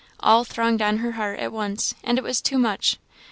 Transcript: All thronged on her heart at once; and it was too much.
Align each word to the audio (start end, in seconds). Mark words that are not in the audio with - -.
All 0.19 0.43
thronged 0.43 0.81
on 0.81 0.97
her 0.97 1.11
heart 1.11 1.37
at 1.37 1.51
once; 1.51 1.93
and 2.03 2.17
it 2.17 2.23
was 2.23 2.41
too 2.41 2.57
much. 2.57 2.97